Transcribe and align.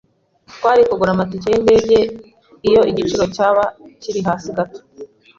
Twari 0.55 0.81
kugura 0.89 1.11
amatike 1.13 1.47
yindege 1.53 1.97
iyo 2.67 2.81
igiciro 2.91 3.23
cyaba 3.35 3.63
kiri 4.01 4.19
hasi 4.27 4.49
gato. 4.57 4.79